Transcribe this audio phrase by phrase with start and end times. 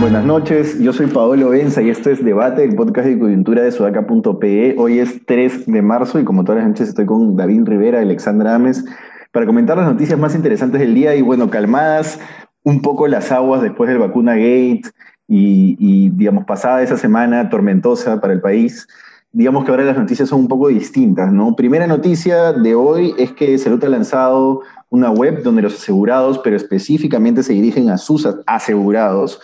[0.00, 3.70] Buenas noches, yo soy Paolo Benza y esto es Debate, el podcast de coyuntura de
[3.70, 4.74] sudaca.pe.
[4.76, 8.56] Hoy es 3 de marzo y como todas las noches estoy con David Rivera, Alexandra
[8.56, 8.84] Ames,
[9.30, 12.18] para comentar las noticias más interesantes del día y bueno, calmadas
[12.64, 14.82] un poco las aguas después del vacuna gate
[15.26, 18.86] y, digamos, pasada esa semana tormentosa para el país.
[19.32, 21.56] Digamos que ahora las noticias son un poco distintas, ¿no?
[21.56, 26.54] Primera noticia de hoy es que Salud ha lanzado una web donde los asegurados, pero
[26.54, 29.40] específicamente se dirigen a sus asegurados,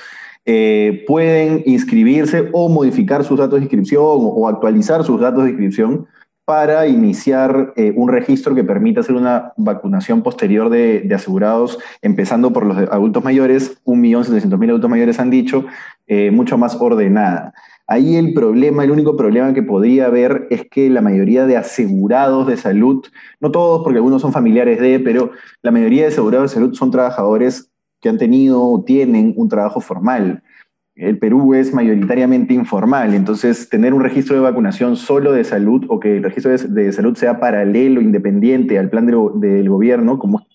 [0.47, 6.07] eh, pueden inscribirse o modificar sus datos de inscripción o actualizar sus datos de inscripción
[6.51, 12.67] para iniciar eh, un registro que permita hacer una vacunación posterior de, asegurados, empezando por
[12.67, 15.67] los adultos mayores, 1.700.000 adultos mayores han dicho,
[16.09, 17.55] eh, mucho más ordenada.
[17.87, 22.49] Ahí el problema, el único problema que podría haber es que la mayoría de asegurados
[22.49, 23.07] de salud,
[23.39, 25.31] no todos porque algunos son familiares de, pero
[25.63, 29.81] la mayoría de asegurados de salud son trabajadores que han tenido o tienen un trabajo
[29.81, 30.43] formal.
[31.01, 35.99] El Perú es mayoritariamente informal, entonces tener un registro de vacunación solo de salud o
[35.99, 40.47] que el registro de, salud sea paralelo, independiente al plan del gobierno, como,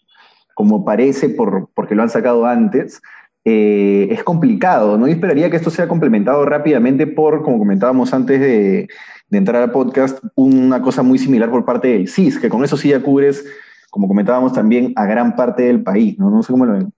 [0.54, 3.02] como parece por, porque lo han sacado antes,
[3.44, 5.08] eh, es complicado, ¿no?
[5.08, 8.88] Y esperaría que esto sea complementado rápidamente por, como comentábamos antes de,
[9.30, 12.78] de, entrar al podcast, una cosa muy similar por parte del CIS, que con eso
[12.78, 13.44] sí ya cubres,
[13.90, 16.30] como comentábamos también, a gran parte del país, ¿no?
[16.30, 16.94] No sé cómo lo ven.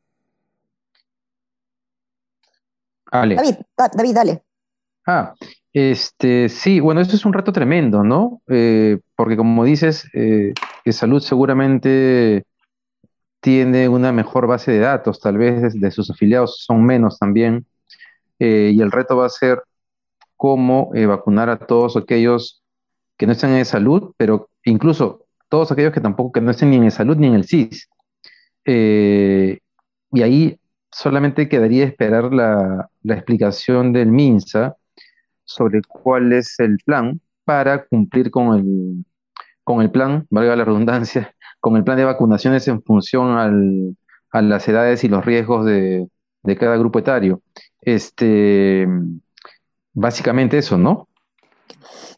[3.11, 4.43] David, David, dale.
[5.05, 5.33] Ah,
[5.71, 8.41] este, sí, bueno, eso es un reto tremendo, ¿no?
[8.47, 12.45] Eh, porque como dices, eh, que salud seguramente
[13.39, 17.65] tiene una mejor base de datos, tal vez de sus afiliados son menos también,
[18.39, 19.63] eh, y el reto va a ser
[20.35, 22.63] cómo vacunar a todos aquellos
[23.17, 26.77] que no están en salud, pero incluso todos aquellos que tampoco que no estén ni
[26.77, 27.87] en salud ni en el CIS.
[28.65, 30.59] y ahí
[30.91, 34.75] solamente quedaría esperar la, explicación del MINSA
[35.45, 39.05] sobre cuál es el plan para cumplir con el,
[39.63, 43.37] con el plan, valga la redundancia, con el plan de vacunaciones en función
[44.31, 46.07] a las edades y los riesgos de,
[46.43, 47.41] de cada grupo etario.
[47.81, 48.87] Este,
[49.93, 51.07] básicamente eso, ¿no?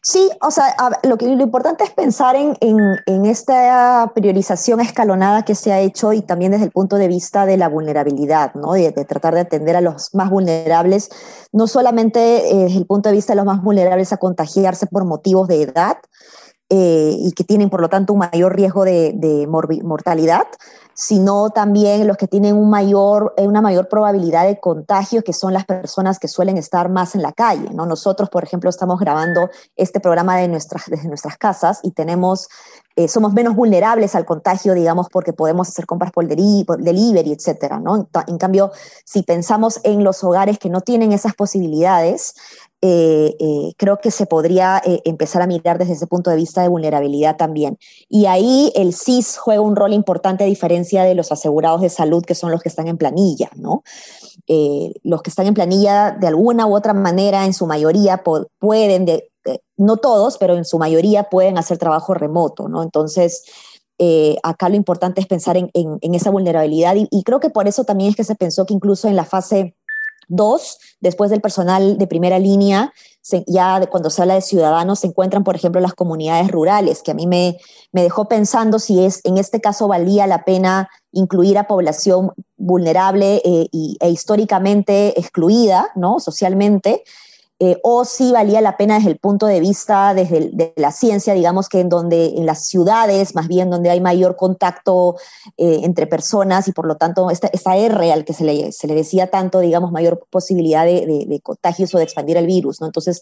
[0.02, 5.54] Sí, o sea, lo, que, lo importante es pensar en, en, esta priorización escalonada que
[5.54, 8.72] se ha hecho y también desde el punto de vista de la vulnerabilidad, ¿no?
[8.72, 11.10] De, tratar de atender a los más vulnerables,
[11.52, 15.04] no solamente eh, desde el punto de vista de los más vulnerables a contagiarse por
[15.04, 15.98] motivos de edad,
[16.70, 20.46] eh, y que tienen por lo tanto un mayor riesgo de, de mortalidad,
[20.94, 25.54] sino también los que tienen un mayor, eh, una mayor probabilidad de contagio, que son
[25.54, 27.70] las personas que suelen estar más en la calle.
[27.72, 27.86] ¿no?
[27.86, 32.48] Nosotros, por ejemplo, estamos grabando este programa de nuestras, desde nuestras casas y tenemos,
[32.96, 37.80] eh, somos menos vulnerables al contagio, digamos, porque podemos hacer compras por, delivery, etcétera.
[37.80, 38.06] ¿no?
[38.26, 38.70] En cambio,
[39.06, 42.34] si pensamos en los hogares que no tienen esas posibilidades,
[42.82, 46.62] eh, eh, creo que se podría eh, empezar a mirar desde ese punto de vista
[46.62, 47.78] de vulnerabilidad también.
[48.08, 52.24] Y ahí el CIS juega un rol importante a diferencia de los asegurados de salud,
[52.24, 53.82] que son los que están en planilla, ¿no?
[55.04, 58.24] los que están en planilla, de alguna u otra manera, en su mayoría
[58.58, 59.06] pueden,
[59.76, 62.82] no todos, pero en su mayoría pueden hacer trabajo remoto, ¿no?
[62.82, 63.44] Entonces,
[64.42, 65.70] acá lo importante es pensar en,
[66.02, 69.06] esa vulnerabilidad y, y creo que por eso también es que se pensó que incluso
[69.06, 69.76] en la fase
[70.32, 72.92] Dos, después del personal de primera línea,
[73.48, 77.14] ya cuando se habla de ciudadanos, se encuentran, por ejemplo, las comunidades rurales, que a
[77.14, 77.58] mí me,
[77.90, 83.42] me dejó pensando si es, en este caso valía la pena incluir a población vulnerable
[83.44, 86.20] eh, e históricamente excluida, ¿no?
[86.20, 87.02] Socialmente,
[87.62, 91.34] eh, o si valía la pena desde el punto de vista desde de la ciencia,
[91.34, 95.16] digamos que en donde en las ciudades, más bien donde hay mayor contacto
[95.58, 98.94] eh, entre personas y por lo tanto esta, R al que se le, se le
[98.94, 102.86] decía tanto, digamos, mayor posibilidad de, de, contagios o de expandir el virus, ¿no?
[102.86, 103.20] Entonces,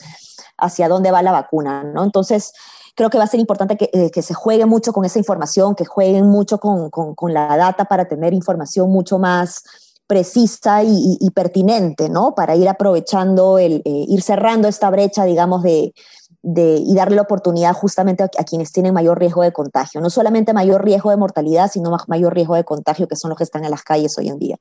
[0.57, 2.05] ¿hacia dónde va la vacuna, ¿no?
[2.05, 2.53] Entonces,
[2.95, 5.75] creo que va a ser importante que, eh, que, se juegue mucho con esa información,
[5.75, 9.65] que jueguen mucho con, con la data para tener información mucho más
[10.09, 12.35] precisa y, pertinente, ¿no?
[12.35, 15.93] Para ir aprovechando, el, eh, ir cerrando esta brecha, digamos, de,
[16.43, 20.01] y darle la oportunidad justamente a, quienes tienen mayor riesgo de contagio.
[20.01, 23.45] No solamente mayor riesgo de mortalidad, sino mayor riesgo de contagio, que son los que
[23.45, 24.57] están en las calles hoy en día.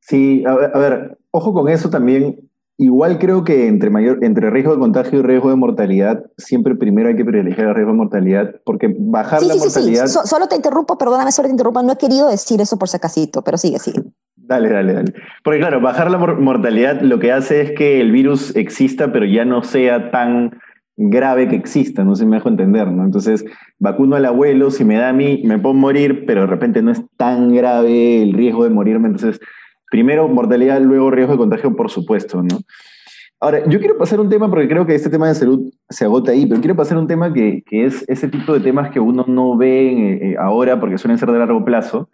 [0.00, 2.48] Sí, a ver, ojo con eso también.
[2.78, 7.10] Igual creo que entre, mayor, entre riesgo de contagio y riesgo de mortalidad, siempre primero
[7.10, 10.06] hay que privilegiar el riesgo de mortalidad, porque bajar la mortalidad...
[10.06, 10.26] Sí, sí.
[10.26, 13.42] solo te interrumpo, perdóname, solo te interrumpo, no he querido decir eso por si acasito,
[13.42, 14.02] pero sigue, sigue.
[14.50, 15.12] Dale, dale, dale.
[15.44, 19.44] Porque claro, bajar la mortalidad lo que hace es que el virus exista, pero ya
[19.44, 20.58] no sea tan
[20.96, 23.04] grave que exista, no si me dejo entender, ¿no?
[23.04, 23.44] Entonces,
[23.78, 26.90] vacuno al abuelo, si me da a mí, me puedo morir, pero de repente no
[26.90, 29.06] es tan grave el riesgo de morirme.
[29.06, 29.38] Entonces,
[29.88, 32.58] primero mortalidad, luego riesgo de contagio, por supuesto, ¿no?
[33.38, 36.32] Ahora, yo quiero pasar un tema, porque creo que este tema de salud se agota
[36.32, 39.24] ahí, pero quiero pasar un tema que, que es ese tipo de temas que uno
[39.28, 42.10] no ve eh, ahora porque suelen ser de largo plazo.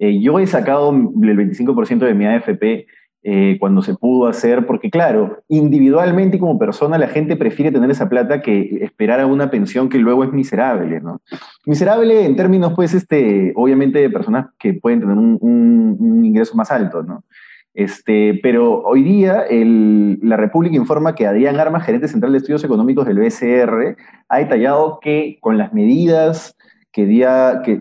[0.00, 2.86] Eh, yo he sacado el 25% de mi AFP
[3.22, 7.90] eh, cuando se pudo hacer, porque claro, individualmente y como persona la gente prefiere tener
[7.90, 11.20] esa plata que esperar a una pensión que luego es miserable, ¿no?
[11.66, 17.02] Miserable en términos, pues, este, obviamente de personas que pueden tener un, ingreso más alto,
[17.02, 17.24] ¿no?
[17.74, 23.06] Este, pero hoy día la República informa que Adrián Armas, gerente central de estudios económicos
[23.06, 23.96] del BCR,
[24.30, 26.56] ha detallado que con las medidas
[26.90, 27.04] que,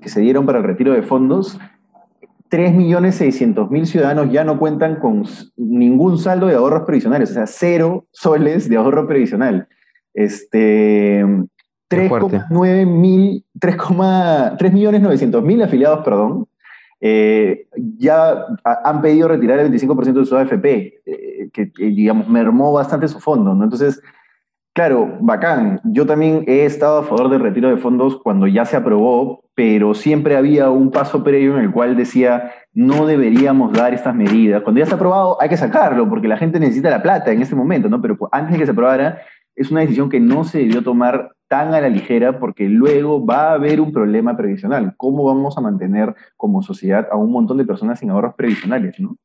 [0.01, 1.57] que, se dieron para el retiro de fondos,
[2.49, 5.25] 3.600.000 ciudadanos ya no cuentan con
[5.55, 9.67] ningún saldo de ahorros previsionales, o sea, cero soles de ahorro previsional.
[10.13, 16.47] Este, 3,9 mil, 3.900.000 afiliados, perdón,
[17.01, 17.67] eh,
[17.97, 23.19] ya han pedido retirar el 25% de su AFP, eh, que, digamos mermó bastante su
[23.19, 23.63] fondo, ¿no?
[23.63, 24.01] Entonces,
[24.73, 25.79] claro, bacán.
[25.85, 29.93] Yo también he estado a favor del retiro de fondos cuando ya se aprobó, pero
[29.93, 34.61] siempre había un paso previo en el cual decía no deberíamos dar estas medidas.
[34.61, 37.57] Cuando ya está aprobado hay que sacarlo porque la gente necesita la plata en este
[37.57, 38.01] momento, ¿no?
[38.01, 39.19] Pero antes de que se aprobara
[39.57, 43.49] es una decisión que no se debió tomar tan a la ligera porque luego va
[43.49, 44.93] a haber un problema previsional.
[44.95, 49.17] ¿Cómo vamos a mantener como sociedad a un montón de personas sin ahorros previsionales, no?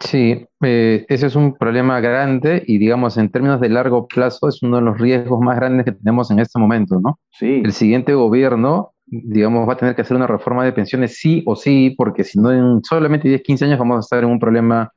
[0.00, 4.62] Sí, eh, ese es un problema grande y digamos en términos de largo plazo es
[4.62, 7.18] uno de los riesgos más grandes que tenemos en este momento, ¿no?
[7.32, 7.62] Sí.
[7.64, 11.56] El siguiente gobierno, digamos, va a tener que hacer una reforma de pensiones sí o
[11.56, 14.92] sí, porque si no en solamente 10, 15 años vamos a estar en un problema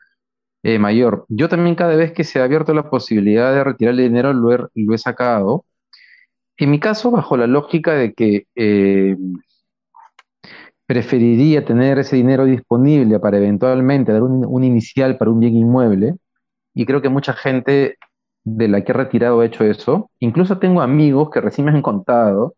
[0.62, 1.26] eh, mayor.
[1.30, 4.54] Yo también cada vez que se ha abierto la posibilidad de retirar el dinero lo
[4.54, 5.66] he, lo he sacado.
[6.58, 9.18] En mi caso, bajo la lógica de que eh,
[10.92, 16.16] preferiría tener ese dinero disponible para eventualmente dar un, inicial para un bien inmueble,
[16.74, 17.98] y creo que mucha gente
[18.44, 20.12] de la que he retirado ha hecho eso.
[20.20, 22.56] Incluso tengo amigos que recién me han contado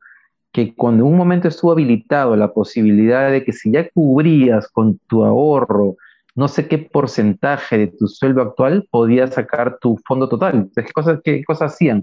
[0.52, 4.98] que cuando en un momento estuvo habilitado la posibilidad de que si ya cubrías con
[5.08, 5.98] tu ahorro
[6.34, 10.72] no sé qué porcentaje de tu sueldo actual podías sacar tu fondo total.
[10.76, 12.02] ¿qué, cosas, ¿Qué cosas hacían?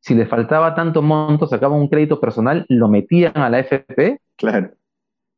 [0.00, 4.72] Si les faltaba tanto monto, sacaban un crédito personal, lo metían a la FP, claro.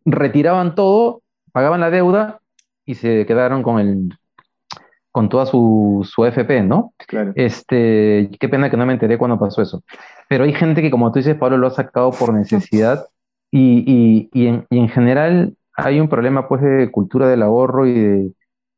[0.05, 2.41] Retiraban todo, pagaban la deuda
[2.85, 4.15] y se quedaron con el
[5.13, 6.95] con toda su, su FP, ¿no?
[7.09, 7.33] Claro.
[7.35, 9.83] Este, qué pena que no me enteré cuando pasó eso.
[10.29, 13.07] Pero hay gente que, como tú dices, Pablo, lo ha sacado por necesidad
[13.51, 17.87] y, y, y, en, y en general hay un problema pues de cultura del ahorro
[17.87, 18.33] y de,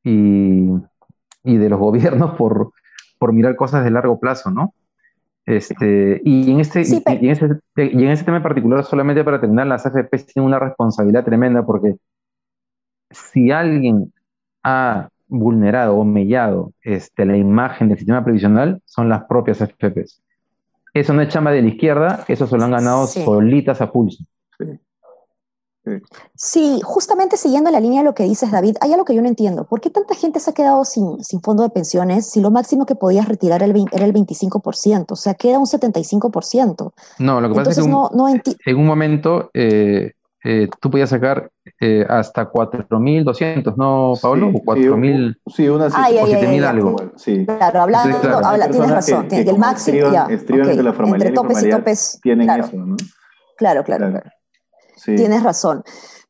[0.04, 2.72] y, de los gobiernos por,
[3.18, 4.74] por mirar cosas de largo plazo, ¿no?
[5.44, 7.46] Este, y, en este, y, en ese,
[7.76, 11.66] y en ese tema en particular, solamente para terminar, las AFP tienen una responsabilidad tremenda
[11.66, 11.96] porque
[13.10, 14.12] si alguien
[14.62, 20.22] ha vulnerado o mellado este, la imagen del sistema previsional, son las propias AFPs.
[20.94, 24.24] Eso no es chamba de la izquierda, eso se lo han ganado solitas a pulso.
[24.58, 24.78] Sí.
[26.36, 29.28] Sí, justamente siguiendo la línea de lo que dices, David, hay algo que yo no
[29.28, 29.64] entiendo.
[29.64, 32.94] ¿Por qué tanta gente se ha quedado sin, fondo de pensiones si lo máximo que
[32.94, 35.06] podías retirar era el 25%?
[35.08, 36.92] O sea, queda un 75%.
[37.18, 40.12] No, lo que pasa es que en un momento eh,
[40.44, 44.48] eh, tú podías sacar eh, hasta 4.200, ¿no, Pablo?
[44.48, 45.36] o 4.000.
[45.46, 46.96] Sí, una o 7.000 algo.
[47.16, 47.44] Sí.
[47.44, 48.18] Claro, hablando,
[48.70, 49.28] tienes razón.
[49.28, 50.12] Que, el máximo.
[50.12, 52.20] ya, entre topes y topes.
[52.22, 52.96] Tienen eso, ¿no?
[53.56, 54.10] claro, claro.
[54.10, 54.30] claro.
[55.04, 55.84] Tienes razón.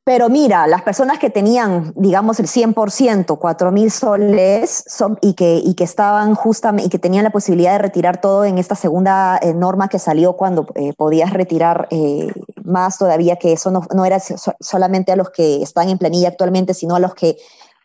[0.04, 5.62] Pero mira, las personas que tenían, digamos, el 100%, 4 mil soles, son, y, que,
[5.64, 9.38] y que estaban justamente, y que tenían la posibilidad de retirar todo en esta segunda
[9.40, 12.32] eh, norma que salió cuando eh, podías retirar eh,
[12.64, 14.18] más todavía, que eso no, no era
[14.58, 17.36] solamente a los que están en planilla actualmente, sino a los que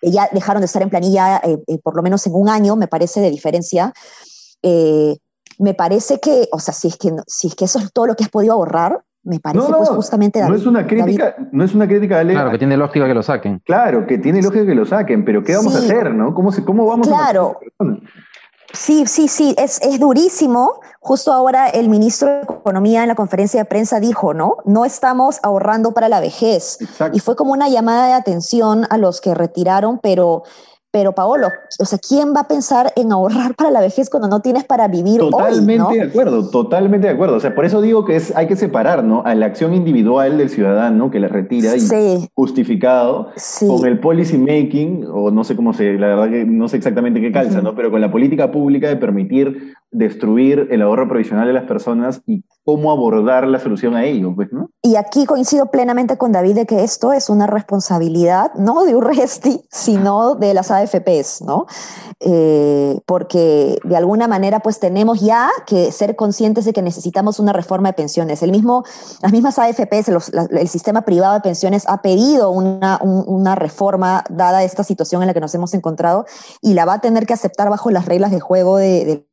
[0.01, 1.41] ya dejaron de estar en planilla
[1.84, 3.94] por lo menos en un año, me parece, de diferencia.
[4.63, 8.15] me parece que, o sea, si es que, si es que eso es todo lo
[8.15, 11.86] que has podido ahorrar, me parece pues justamente no es una crítica no es una
[11.88, 13.60] crítica claro que tiene lógica que lo saquen.
[13.65, 16.86] Claro que tiene lógica que lo saquen pero qué vamos a hacer no cómo cómo
[16.86, 17.60] vamos claro.
[18.72, 20.79] sí sí sí es, es durísimo.
[21.00, 25.39] Justo ahora el ministro de economía en la conferencia de prensa dijo no no estamos
[25.43, 26.79] ahorrando para la vejez.
[27.12, 30.43] Y fue como una llamada de atención a los que retiraron pero
[30.91, 34.41] pero Paolo, o sea, ¿quién va a pensar en ahorrar para la vejez cuando no
[34.41, 37.36] tienes para vivir totalmente hoy, de acuerdo, totalmente de acuerdo.
[37.36, 39.24] O sea, por eso digo que es, hay que separar, ¿no?
[39.25, 43.32] A la acción individual del ciudadano que la retira y justificado
[43.67, 47.22] con el policy making, o no sé cómo se, la verdad que no sé exactamente
[47.22, 47.75] qué calza, ¿no?
[47.75, 52.44] Pero con la política pública de permitir destruir el ahorro provisional de las personas y
[52.63, 54.70] cómo abordar la solución a ello, pues, ¿no?
[54.82, 59.03] Y aquí coincido plenamente con David de que esto es una responsabilidad no de un
[59.03, 61.65] resti, sino de las AFPs, ¿no?
[62.19, 67.53] Eh, porque de alguna manera pues tenemos ya que ser conscientes de que necesitamos una
[67.53, 68.41] reforma de pensiones.
[68.43, 68.84] El mismo,
[69.22, 70.10] las mismas AFPs,
[70.51, 75.39] el sistema privado de pensiones ha pedido una, reforma dada esta situación en la que
[75.39, 76.25] nos hemos encontrado
[76.62, 79.27] y la va a tener que aceptar bajo las reglas de juego de, de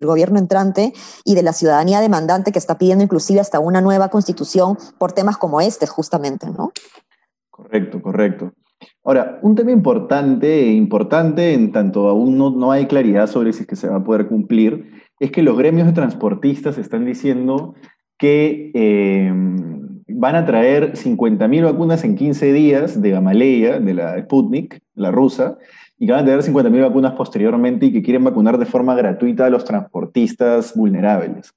[0.00, 0.92] el gobierno entrante
[1.24, 5.36] y de la ciudadanía demandante que está pidiendo inclusive hasta una nueva constitución por temas
[5.36, 6.72] como este, justamente, ¿no?
[7.50, 8.52] Correcto, correcto.
[9.04, 13.76] Ahora, un tema importante, importante en tanto aún no, hay claridad sobre si es que
[13.76, 17.74] se va a poder cumplir, es que los gremios de transportistas están diciendo
[18.16, 19.32] que eh,
[20.08, 25.58] van a traer 50.000 vacunas en 15 días de Gamaleya, de la Sputnik, la rusa,
[25.98, 29.46] y que van a tener 50.000 vacunas posteriormente y que quieren vacunar de forma gratuita
[29.46, 31.54] a los transportistas vulnerables,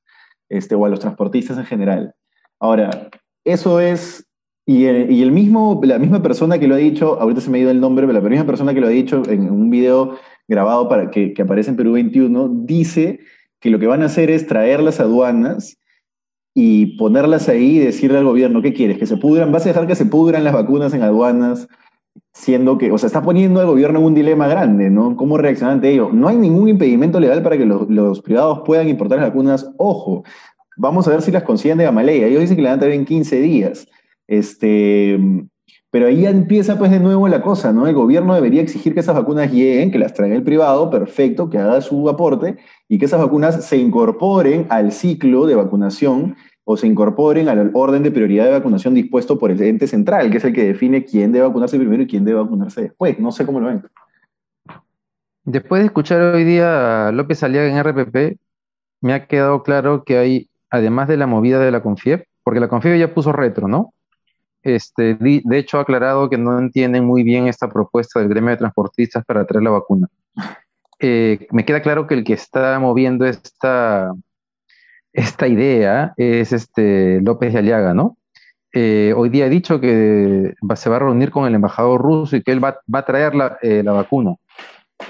[0.50, 2.16] este, o a los transportistas en general.
[2.60, 3.10] Ahora,
[3.44, 4.28] eso es,
[4.66, 7.72] y, el, mismo, la misma persona que lo ha dicho, ahorita se me ha ido
[7.72, 10.18] el nombre, pero la misma persona que lo ha dicho en un video
[10.48, 13.20] grabado para que, que aparece en Perú 21, dice
[13.60, 15.78] que lo que van a hacer es traer las aduanas
[16.54, 18.98] y ponerlas ahí y decirle al gobierno, ¿qué quieres?
[18.98, 19.52] ¿Que se pudran?
[19.52, 21.68] ¿Vas a dejar que se pudran las vacunas en aduanas?
[22.34, 25.16] siendo que, o sea, está poniendo al gobierno en un dilema grande, ¿no?
[25.16, 26.10] ¿Cómo reaccionar ante ello?
[26.12, 29.72] No hay ningún impedimento legal para que los, privados puedan importar las vacunas.
[29.78, 30.24] Ojo,
[30.78, 32.28] vamos a ver si las consiguen de Gamaleya.
[32.28, 33.88] Ellos dicen que la van a tener en 15 días.
[34.28, 35.20] Este,
[35.96, 37.88] pero ahí empieza pues de nuevo la cosa, ¿no?
[37.88, 41.58] El gobierno debería exigir que esas vacunas lleguen, que las traiga el privado, perfecto, que
[41.58, 42.58] haga su aporte
[42.90, 48.04] y que esas vacunas se incorporen al ciclo de vacunación o se incorporen al orden
[48.04, 51.32] de prioridad de vacunación dispuesto por el ente central, que es el que define quién
[51.32, 53.18] debe vacunarse primero y quién debe vacunarse después.
[53.18, 53.84] No sé cómo lo ven.
[55.46, 58.38] Después de escuchar hoy día a López Aliaga en RPP,
[59.00, 62.68] me ha quedado claro que hay, además de la movida de la CONFIEP, porque la
[62.68, 63.94] CONFIEP ya puso retro, ¿no?
[64.66, 68.58] Este, de hecho, ha aclarado que no entienden muy bien esta propuesta del gremio de
[68.58, 70.08] transportistas para traer la vacuna.
[71.02, 74.14] Eh, me queda claro que el que está moviendo esta,
[75.12, 78.18] esta idea es este López de Aliaga, ¿no?
[78.72, 82.44] Eh, hoy día ha dicho que se va a reunir con el embajador ruso y
[82.44, 84.36] que él va, a traer eh, la, vacuna.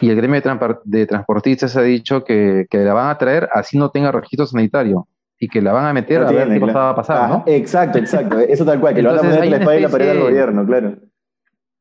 [0.01, 0.41] Y el gremio
[0.85, 5.07] de, transportistas ha dicho que, la van a traer así no tenga registro sanitario
[5.39, 7.44] y que la van a meter a ver qué va a pasar, ¿no?
[7.46, 8.39] Exacto, exacto.
[8.39, 10.65] Eso tal cual, que lo van a poner la espalda y la pared del gobierno,
[10.65, 10.96] claro.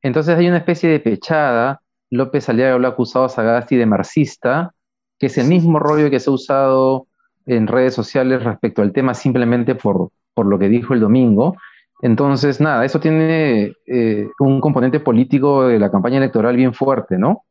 [0.02, 1.80] Entonces hay una especie de pechada.
[2.10, 4.72] López Aliaga lo ha acusado a Sagasti de marxista,
[5.18, 7.06] que es el mismo rollo que se ha usado
[7.46, 11.56] en redes sociales respecto al tema simplemente por, por lo que dijo el domingo.
[12.02, 17.44] Entonces, nada, eso tiene eh, un componente político de la campaña electoral bien fuerte, ¿no?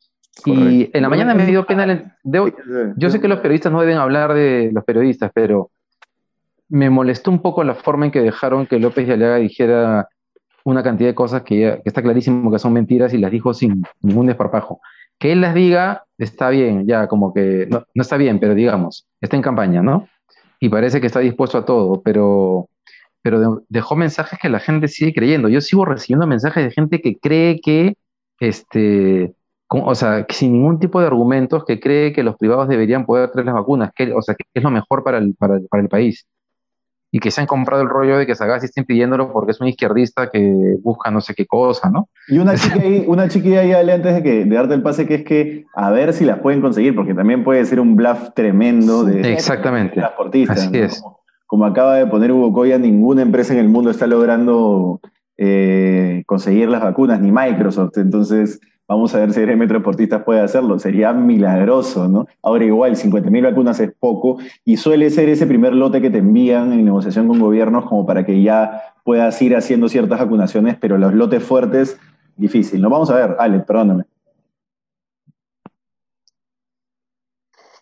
[0.46, 2.54] Y en la mañana me dio pena de hoy.
[2.98, 5.72] Yo sé que los periodistas no deben hablar de los periodistas, pero
[6.74, 10.10] me molestó un poco la forma en que dejaron que López Yalaga dijera
[10.64, 14.26] una cantidad de cosas que, está clarísimo que son mentiras y las dijo sin ningún
[14.26, 14.82] desparpajo.
[15.20, 19.36] Que él las diga está bien, ya como que no, está bien, pero digamos, está
[19.36, 20.08] en campaña, ¿no?
[20.60, 22.70] Y parece que está dispuesto a todo, pero,
[23.22, 25.50] pero dejó mensajes que la gente sigue creyendo.
[25.50, 27.98] Yo sigo recibiendo mensajes de gente que cree que,
[28.40, 29.36] este,
[29.70, 33.46] o sea, sin ningún tipo de argumentos, que cree que los privados deberían poder traer
[33.46, 36.26] las vacunas, que, o sea, que es lo mejor para el, para el país
[37.16, 39.68] y que se han comprado el rollo de que Sagasti estén pidiéndolo porque es un
[39.68, 42.10] izquierdista que busca no sé qué cosa, ¿no?
[42.28, 45.14] Y una chica ahí, una chiquilla ahí, antes de, que, de darte el pase, que
[45.14, 49.04] es que a ver si las pueden conseguir, porque también puede ser un bluff tremendo
[49.04, 49.94] de, Exactamente.
[49.94, 50.66] transportistas.
[50.66, 51.04] Así es.
[51.46, 55.00] Como, acaba de poner Hugo Coya, ninguna empresa en el mundo está logrando
[55.38, 57.96] eh, conseguir las vacunas, ni Microsoft.
[57.98, 58.60] Entonces,
[58.94, 60.78] Vamos a ver si el gremio transportistas puede hacerlo.
[60.78, 62.28] Sería milagroso, ¿no?
[62.44, 66.72] Ahora igual, 50.000 vacunas es poco y suele ser ese primer lote que te envían
[66.72, 71.12] en negociación con gobiernos como para que ya puedas ir haciendo ciertas vacunaciones, pero los
[71.12, 71.98] lotes fuertes,
[72.38, 72.82] difícil.
[72.82, 74.04] No vamos a ver, Ale, perdóname.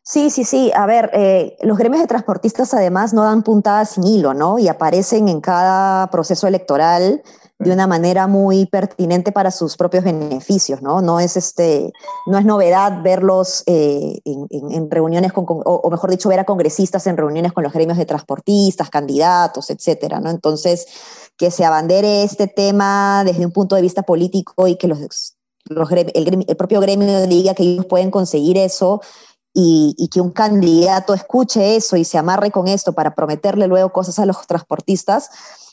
[0.01, 0.71] Sí, sí, sí.
[0.73, 4.59] A ver, eh, los gremios de transportistas además no dan puntadas sin hilo, ¿no?
[4.59, 7.21] Y aparecen en cada proceso electoral
[7.63, 11.01] de una manera muy pertinente para sus propios beneficios, ¿no?
[11.01, 11.93] No es, este,
[12.25, 17.17] no es novedad verlos eh, en, reuniones con, o, mejor dicho, ver a congresistas en
[17.17, 20.31] reuniones con los gremios de transportistas, candidatos, etcétera, ¿no?
[20.31, 20.87] Entonces,
[21.37, 25.35] que se abandere este tema desde un punto de vista político y que los
[25.69, 29.01] el, propio gremio diga que ellos pueden conseguir eso
[29.53, 33.91] y, y, que un candidato escuche eso y se amarre con esto para prometerle luego
[33.91, 35.29] cosas a los transportistas,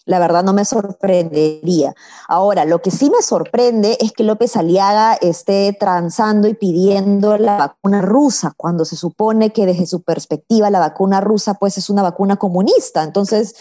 [0.09, 1.95] la verdad no me sorprendería.
[2.29, 7.59] Ahora, lo que sí me sorprende es que López Aliaga esté transando y pidiendo la
[7.59, 12.03] vacuna rusa, cuando se supone que desde su perspectiva la vacuna rusa pues es una
[12.03, 13.03] vacuna comunista.
[13.03, 13.55] Entonces,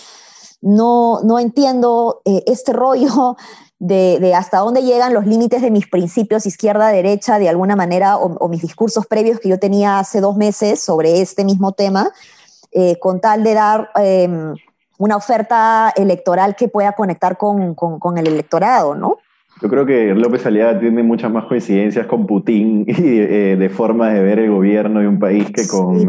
[0.62, 3.36] no, no entiendo eh, este rollo
[3.78, 8.62] de, hasta dónde llegan los límites de mis principios izquierda-derecha de alguna manera o, mis
[8.62, 12.10] discursos previos que yo tenía hace dos meses sobre este mismo tema,
[12.72, 13.90] eh, con tal de dar...
[13.96, 14.56] Em,
[14.98, 19.18] una oferta electoral que pueda conectar con, con, el electorado, ¿no?
[19.62, 24.10] Yo creo que López Aliaga tiene muchas más coincidencias con Putin y eh, de forma
[24.10, 26.08] de ver el gobierno de un país que con,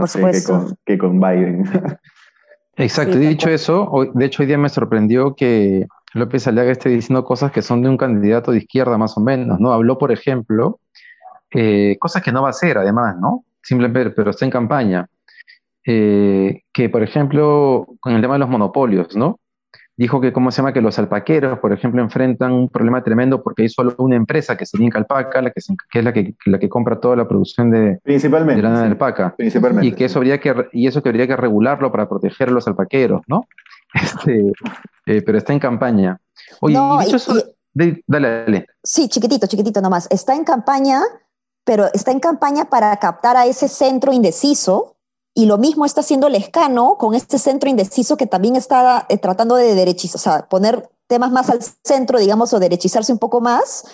[0.85, 1.65] que con, Biden.
[2.77, 6.89] Exacto, y dicho eso, hoy, de hecho hoy día me sorprendió que López Aliaga esté
[6.89, 9.73] diciendo cosas que son de un candidato de izquierda más o menos, ¿no?
[9.73, 10.79] Habló, por ejemplo,
[11.51, 13.45] eh, cosas que no va a hacer además, ¿no?
[13.63, 15.09] Simplemente, pero está en campaña
[15.91, 19.41] eh, que, por ejemplo, con el tema de los monopolios, ¿no?
[19.97, 20.75] Dijo que, ¿cómo se llama?
[20.75, 24.67] Que los alpaqueros, por ejemplo, enfrentan un problema tremendo porque hay solo una empresa que
[24.67, 27.99] se llama Alpaca, la que, es la que, la que compra toda la producción de,
[28.03, 29.35] principalmente, de lana de alpaca.
[29.35, 29.87] Principalmente.
[29.87, 32.69] Y que eso habría que, y eso que habría que regularlo para proteger a los
[32.69, 33.47] alpaqueros, ¿no?
[33.95, 34.53] Este,
[35.07, 36.21] eh, pero está en campaña.
[36.61, 37.33] Oye, y dicho eso,
[37.73, 38.67] dale, dale.
[38.85, 40.07] Sí, chiquitito, chiquitito nomás.
[40.11, 41.01] Está en campaña,
[41.65, 44.98] pero está en campaña para captar a ese centro indeciso
[45.39, 49.55] y lo mismo está haciendo Lescano con este centro indeciso que también está eh, tratando
[49.55, 53.85] de derechizar, o sea, poner temas más al centro, digamos, o derechizarse un poco más.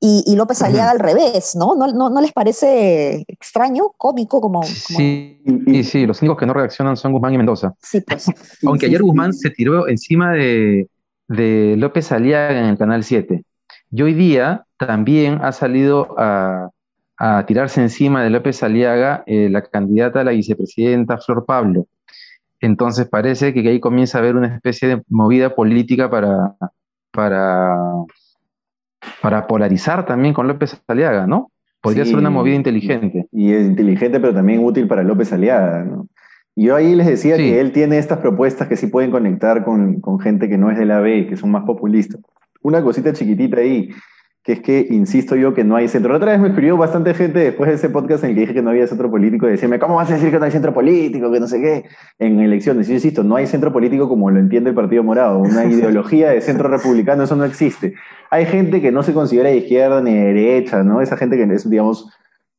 [0.00, 1.74] Y, López Aliaga al revés, ¿no?
[1.74, 2.08] ¿no?
[2.08, 2.20] ¿no?
[2.22, 4.40] les parece extraño, cómico?
[4.40, 5.42] Como, Sí,
[5.84, 7.74] sí, los únicos que no reaccionan son Guzmán y Mendoza.
[7.82, 8.24] Sí, pues.
[8.64, 10.88] Aunque ayer Guzmán se tiró encima de,
[11.28, 13.44] de López Aliaga en el Canal 7.
[13.92, 16.70] Y hoy día también ha salido a,
[17.16, 21.86] a tirarse encima de López Aliaga eh, la candidata a la vicepresidenta Flor Pablo.
[22.60, 26.54] Entonces parece que ahí comienza a haber una especie de movida política para,
[27.10, 27.76] para,
[29.20, 31.50] para polarizar también con López Aliaga, ¿no?
[31.80, 33.26] Podría ser una movida inteligente.
[33.30, 36.08] Y es inteligente, pero también útil para López Aliaga, ¿no?
[36.56, 40.20] Yo ahí les decía que él tiene estas propuestas que sí pueden conectar con, con
[40.20, 42.20] gente que no es de la B, que son más populistas.
[42.62, 43.90] Una cosita chiquitita ahí
[44.44, 46.12] que es que, insisto yo, que no hay centro.
[46.12, 48.52] La otra vez me escribió bastante gente después de ese podcast en el que dije
[48.52, 50.74] que no había centro político y decíame, ¿cómo vas a decir que no hay centro
[50.74, 51.32] político?
[51.32, 51.84] Que no sé qué.
[52.18, 52.86] En elecciones.
[52.86, 55.38] Yo insisto, no hay centro político como lo entiende el Partido Morado.
[55.38, 57.94] Una ideología de centro republicano, eso no existe.
[58.30, 61.00] Hay gente que no se considera de izquierda ni de derecha, ¿no?
[61.00, 62.12] Esa gente que es, digamos,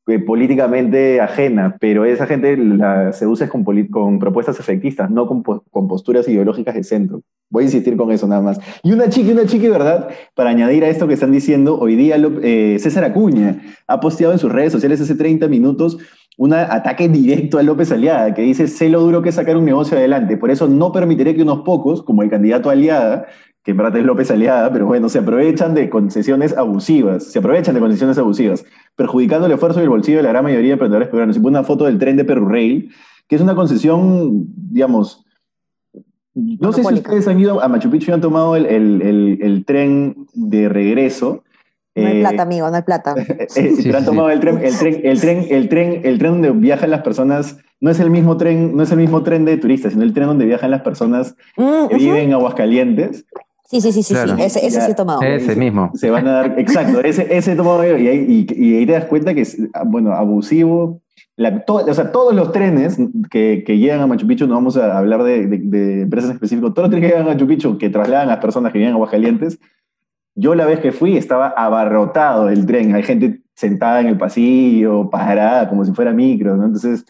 [0.08, 5.42] eh, políticamente ajena, pero esa gente la, se usa con, con propuestas efectistas, no con,
[5.42, 7.22] con, posturas ideológicas de centro.
[7.50, 8.60] Voy a insistir con eso nada más.
[8.84, 10.10] Y una chica, una chica, ¿verdad?
[10.36, 14.40] Para añadir a esto que están diciendo, hoy día eh, César Acuña ha posteado en
[14.40, 15.98] sus redes sociales hace 30 minutos
[16.38, 19.66] un ataque directo a López Aliada, que dice, sé lo duro que es sacar un
[19.66, 23.26] negocio adelante, por eso no permitiré que unos pocos, como el candidato Aliada,
[23.66, 27.74] que en verdad es López Aliada, pero bueno, se aprovechan de concesiones abusivas, se aprovechan
[27.74, 28.64] de concesiones abusivas,
[28.96, 31.36] perjudicando el esfuerzo y el bolsillo de la gran mayoría de emprendedores peruanos.
[31.36, 32.92] Y pone una foto del tren de Perurrail,
[33.28, 35.26] que es una concesión, digamos,
[36.36, 39.66] no sé si ustedes han ido a Machu Picchu y han tomado el, el, el,
[39.66, 41.44] tren de regreso.
[41.96, 43.16] No hay plata, amigo, no hay plata.
[43.56, 46.52] Eh, pero han tomado el tren, el tren, el tren, el tren, el tren donde
[46.52, 49.94] viajan las personas, no es el mismo tren, no es el mismo tren de turistas,
[49.94, 53.26] sino el tren donde viajan las personas mm, que viven en Aguascalientes.
[53.66, 55.22] Sí, sí, sí, sí, ese, ese sí he tomado.
[55.24, 55.90] Ese mismo.
[55.96, 58.92] Se van a dar, exacto, ese, ese he tomado yo, y ahí, y, ahí te
[58.92, 61.02] das cuenta que es, bueno, abusivo.
[61.38, 62.98] o sea, todos los trenes
[63.32, 66.88] que, que, llegan a Machu Picchu, no vamos a hablar de, de, empresas específicas, todos
[66.88, 68.96] los trenes que llegan a Machu Picchu, que trasladan a las personas que viven a
[68.98, 69.60] Aguascalientes,
[70.36, 75.10] yo la vez que fui estaba abarrotado el tren, hay gente sentada en el pasillo,
[75.10, 76.66] parada, como si fuera micro, ¿no?
[76.66, 77.06] Entonces,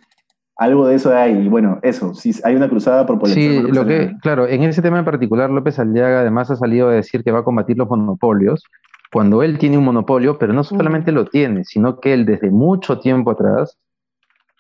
[0.58, 4.14] algo de eso hay, y bueno, eso, si hay una cruzada por Sí, lo que,
[4.22, 7.40] claro, en ese tema en particular, López Aliaga además ha salido a decir que va
[7.40, 8.64] a combatir los monopolios,
[9.12, 13.00] cuando él tiene un monopolio, pero no solamente lo tiene, sino que él desde mucho
[13.00, 13.78] tiempo atrás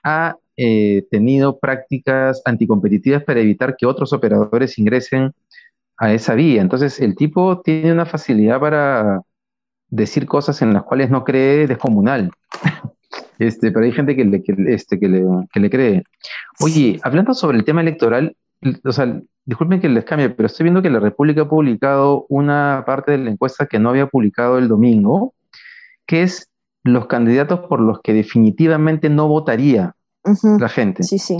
[0.03, 5.33] ha eh, tenido prácticas anticompetitivas para evitar que otros operadores ingresen
[5.97, 6.61] a esa vía.
[6.61, 9.21] Entonces, el tipo tiene una facilidad para
[9.89, 12.31] decir cosas en las cuales no cree descomunal.
[13.39, 14.43] Este, pero hay gente que le,
[14.73, 16.03] este, que, le, cree.
[16.59, 18.35] Oye, hablando sobre el tema electoral,
[18.83, 22.83] o sea, disculpen que les cambie, pero estoy viendo que la República ha publicado una
[22.85, 25.33] parte de la encuesta que no había publicado el domingo,
[26.05, 26.49] que es
[26.83, 29.95] los candidatos por los que definitivamente no votaría
[30.59, 31.03] la gente.
[31.03, 31.37] Sí, sí.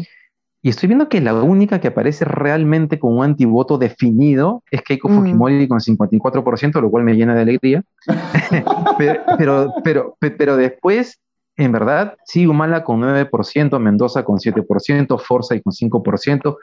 [0.65, 5.10] Y estoy viendo que la única que aparece realmente con un antivoto definido es Keiko
[5.10, 5.15] mm.
[5.15, 7.84] Fujimori con 54%, lo cual me llena de alegría.
[9.38, 11.19] pero, pero, pero, después,
[11.58, 16.58] en verdad, sí, Humala con 9%, Mendoza con 7%, Forza y con 5%,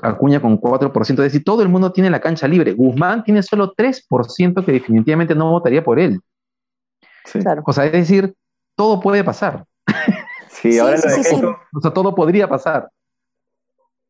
[0.00, 2.72] Acuña con 4%, es decir, todo el mundo tiene la cancha libre.
[2.72, 6.20] Guzmán tiene solo 3% que definitivamente no votaría por él.
[7.64, 8.34] O sea, es decir,
[8.74, 9.64] todo puede pasar.
[10.50, 10.96] Sí, ahora
[11.72, 12.88] O sea, todo podría pasar.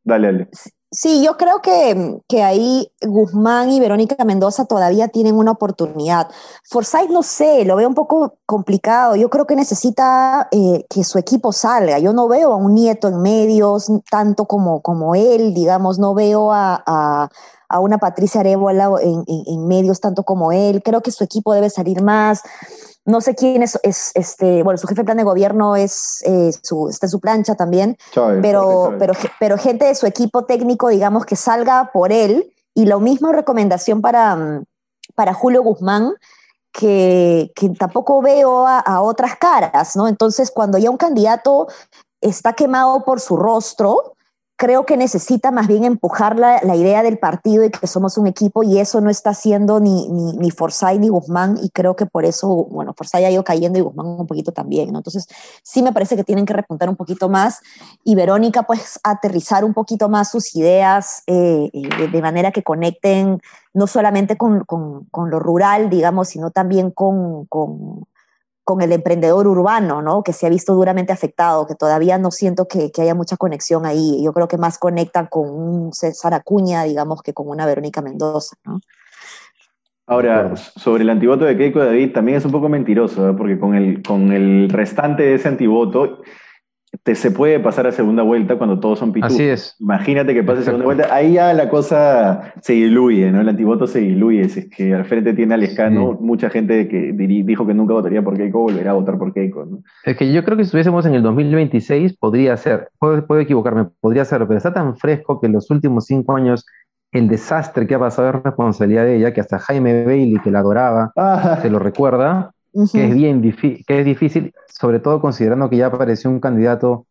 [0.03, 0.49] Dale, dale.
[0.90, 6.31] Sí, yo creo que, que, ahí Guzmán y Verónica Mendoza todavía tienen una oportunidad.
[6.64, 9.14] Forsyth, no sé, lo veo un poco complicado.
[9.14, 11.98] Yo creo que necesita eh, que su equipo salga.
[11.98, 16.53] Yo no veo a un nieto en medios tanto como, como él, digamos, no veo
[16.53, 17.29] a, a,
[17.68, 20.83] a una Patricia Arebola en, en, en medios tanto como él.
[20.83, 22.42] Creo que su equipo debe salir más
[23.09, 26.90] no sé quién es, este, bueno, su jefe de plan de gobierno es, eh, su,
[26.90, 27.97] está en su plancha también,
[28.42, 33.01] pero, pero, pero gente de su equipo técnico, digamos, que salga por él, y lo
[33.01, 34.64] mismo recomendación para, mm,
[35.14, 36.12] para Julio Guzmán,
[36.71, 40.07] que, que tampoco veo a, a, otras caras, ¿no?
[40.07, 41.66] Entonces, cuando ya un candidato
[42.21, 44.16] está quemado por su rostro,
[44.59, 48.27] creo que necesita más bien empujar la, la, idea del partido y que somos un
[48.27, 52.07] equipo y eso no está haciendo ni, ni, ni Forsyth ni Guzmán y creo que
[52.07, 54.99] por eso, bueno, Forsyth ha ido cayendo y Guzmán un poquito también, ¿no?
[54.99, 55.29] Entonces
[55.62, 57.61] sí me parece que tienen que repuntar un poquito más
[58.03, 63.40] y Verónica pues aterrizar un poquito más sus ideas eh, eh de, manera que conecten
[63.75, 68.07] no solamente con, con, con, lo rural, digamos, sino también con, con
[68.68, 70.22] con el emprendedor urbano, ¿no?
[70.22, 73.87] Que se ha visto duramente afectado, que todavía no siento que, que, haya mucha conexión
[73.87, 74.22] ahí.
[74.22, 78.57] Yo creo que más conectan con un César Acuña, digamos, que con una Verónica Mendoza,
[78.66, 78.78] ¿no?
[80.07, 83.33] Ahora, sobre el antivoto de Keiko David, también es un poco mentiroso, ¿eh?
[83.33, 86.20] porque con el, con el restante de ese antivoto,
[87.03, 89.35] te, se puede pasar a segunda vuelta cuando todos son pitufos.
[89.35, 89.77] Así es.
[89.81, 91.14] Imagínate que pase segunda vuelta.
[91.14, 93.40] Ahí ya la cosa se diluye, ¿no?
[93.40, 94.48] El antivoto se diluye.
[94.48, 98.22] Si es que al frente tiene a Lescano, mucha gente que dijo que nunca votaría
[98.22, 99.83] por Keiko volverá a votar por Keiko, ¿no?
[100.05, 103.87] Es que yo creo que si estuviésemos en el 2026, podría ser, puedo, puedo equivocarme,
[104.01, 106.64] podría ser, pero está tan fresco que en los últimos cinco años
[107.12, 110.61] el desastre que ha pasado es responsabilidad de ella, que hasta Jaime Bailey, que la
[110.61, 111.59] adoraba, ah.
[111.62, 112.53] se lo recuerda
[112.92, 117.07] que es bien que es difícil, sobre todo considerando que ya apareció un candidato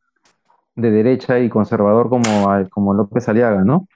[0.75, 2.23] de derecha y conservador como,
[2.69, 3.87] como López Aliaga, ¿no?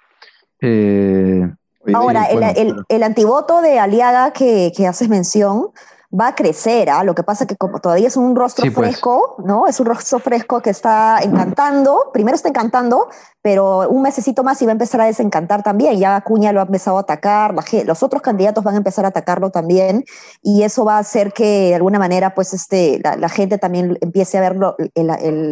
[0.60, 1.50] Eh,
[1.93, 5.69] Ahora, el, el, antivoto de Aliaga que, que haces mención,
[6.13, 7.04] va a crecer, ¿ah?
[7.04, 8.76] Lo que pasa es que como todavía es un rostro pues.
[8.76, 9.67] fresco, ¿no?
[9.67, 13.08] Es un rostro fresco que está encantando, primero está encantando,
[13.41, 15.97] pero un mesecito más y va a empezar a desencantar también.
[15.97, 19.52] Ya Acuña lo ha empezado a atacar, los otros candidatos van a empezar a atacarlo
[19.52, 20.04] también,
[20.41, 24.38] y eso va a hacer que de alguna manera, pues, este, la, gente también empiece
[24.38, 24.58] a ver
[24.95, 25.10] el,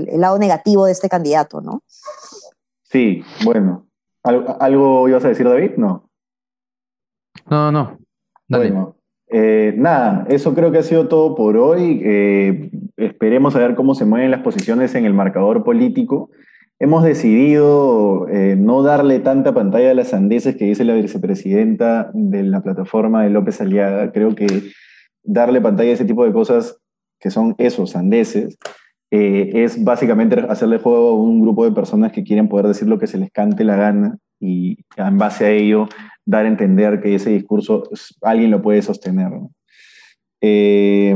[0.09, 1.83] el, lado negativo de este candidato, ¿no?
[2.83, 3.85] Sí, bueno.
[4.23, 5.71] ¿Algo, ibas a decir, David?
[5.77, 6.09] No.
[7.49, 7.97] No, no.
[8.49, 8.98] Bueno,
[9.31, 12.01] eh, nada, eso creo que ha sido todo por hoy.
[12.03, 16.31] Eh, esperemos a ver cómo se mueven las posiciones en el marcador político.
[16.79, 22.43] Hemos decidido eh, no darle tanta pantalla a las sandeces que dice la vicepresidenta de
[22.43, 24.11] la plataforma de López Aliaga.
[24.11, 24.47] Creo que
[25.23, 26.79] darle pantalla a ese tipo de cosas
[27.19, 28.57] que son esos sandeces
[29.11, 33.07] es básicamente hacerle juego a un grupo de personas que quieren poder decir lo que
[33.07, 35.89] se les cante la gana y en base a ello
[36.29, 37.89] dar a entender que ese discurso
[38.21, 39.31] alguien lo puede sostener.
[40.41, 41.15] Eh,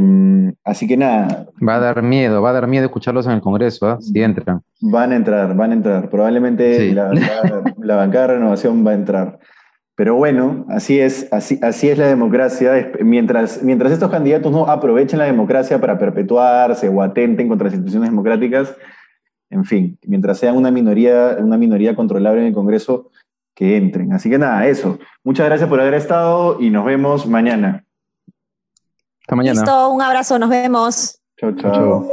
[0.63, 1.47] así que nada.
[1.65, 3.97] Va a dar miedo, va a dar miedo escucharlos en el Congreso, ¿eh?
[4.01, 4.61] si entran.
[4.81, 6.09] Van a entrar, van a entrar.
[6.09, 7.09] Probablemente la,
[7.95, 9.39] bancada de renovación va a entrar.
[9.95, 12.91] Pero bueno, así es, así, así es la democracia.
[13.01, 18.09] Mientras, mientras estos candidatos no aprovechen la democracia para perpetuarse o atenten contra las instituciones
[18.09, 18.75] democráticas,
[19.51, 23.11] en fin, mientras sean una minoría, una minoría controlable en el Congreso,
[23.55, 24.13] que entren.
[24.13, 24.99] Así que nada, eso.
[25.23, 27.85] Muchas gracias por haber estado y nos vemos mañana.
[29.21, 29.61] Hasta mañana.
[29.61, 31.19] Listo, un abrazo, nos vemos.
[31.37, 31.73] Chao, chao.
[31.73, 32.09] chau.